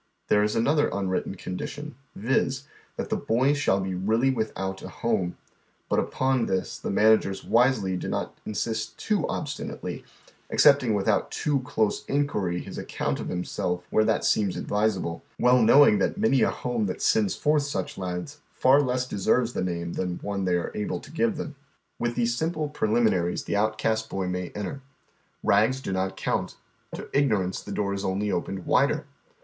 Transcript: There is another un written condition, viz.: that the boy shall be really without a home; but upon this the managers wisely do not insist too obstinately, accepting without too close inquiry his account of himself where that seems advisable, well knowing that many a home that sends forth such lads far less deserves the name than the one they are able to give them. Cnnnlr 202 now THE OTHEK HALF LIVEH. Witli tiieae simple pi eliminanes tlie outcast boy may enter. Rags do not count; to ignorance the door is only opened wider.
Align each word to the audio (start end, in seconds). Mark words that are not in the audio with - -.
There 0.29 0.41
is 0.41 0.55
another 0.55 0.91
un 0.91 1.09
written 1.09 1.35
condition, 1.35 1.93
viz.: 2.15 2.63
that 2.95 3.11
the 3.11 3.15
boy 3.15 3.53
shall 3.53 3.79
be 3.79 3.93
really 3.93 4.31
without 4.31 4.81
a 4.81 4.89
home; 4.89 5.37
but 5.89 5.99
upon 5.99 6.47
this 6.47 6.79
the 6.79 6.89
managers 6.89 7.43
wisely 7.45 7.95
do 7.97 8.07
not 8.07 8.35
insist 8.43 8.97
too 8.97 9.27
obstinately, 9.27 10.03
accepting 10.49 10.95
without 10.95 11.29
too 11.29 11.59
close 11.59 12.03
inquiry 12.07 12.61
his 12.61 12.79
account 12.79 13.19
of 13.19 13.29
himself 13.29 13.85
where 13.91 14.03
that 14.03 14.25
seems 14.25 14.57
advisable, 14.57 15.21
well 15.37 15.61
knowing 15.61 15.99
that 15.99 16.17
many 16.17 16.41
a 16.41 16.49
home 16.49 16.87
that 16.87 17.03
sends 17.03 17.35
forth 17.35 17.61
such 17.61 17.95
lads 17.95 18.39
far 18.55 18.81
less 18.81 19.07
deserves 19.07 19.53
the 19.53 19.63
name 19.63 19.93
than 19.93 20.17
the 20.17 20.25
one 20.25 20.45
they 20.45 20.55
are 20.55 20.71
able 20.73 20.99
to 20.99 21.11
give 21.11 21.37
them. 21.37 21.45
Cnnnlr 21.45 21.45
202 21.45 21.45
now 21.45 21.53
THE 21.53 21.85
OTHEK 21.85 22.01
HALF 22.01 22.01
LIVEH. 22.01 22.01
Witli 22.01 22.15
tiieae 22.15 22.27
simple 22.35 22.69
pi 22.69 22.85
eliminanes 22.87 23.45
tlie 23.45 23.53
outcast 23.55 24.09
boy 24.09 24.27
may 24.27 24.49
enter. 24.55 24.81
Rags 25.43 25.79
do 25.79 25.91
not 25.91 26.17
count; 26.17 26.55
to 26.95 27.07
ignorance 27.13 27.61
the 27.61 27.71
door 27.71 27.93
is 27.93 28.03
only 28.03 28.31
opened 28.31 28.65
wider. 28.65 29.05